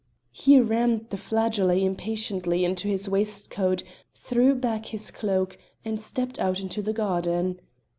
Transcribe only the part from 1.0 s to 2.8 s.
the flageolet impatiently